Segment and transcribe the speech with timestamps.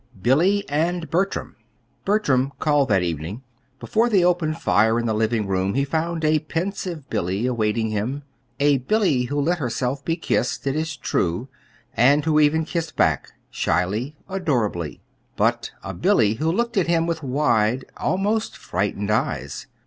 [0.19, 1.55] BILLY AND BERTRAM
[2.05, 3.43] Bertram called that evening.
[3.79, 8.23] Before the open fire in the living room he found a pensive Billy awaiting him
[8.59, 11.49] a Billy who let herself be kissed, it is true,
[11.93, 15.03] and who even kissed back, shyly, adorably;
[15.35, 19.67] but a Billy who looked at him with wide, almost frightened eyes.